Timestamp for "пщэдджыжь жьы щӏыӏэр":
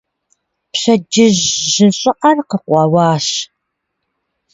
0.71-2.37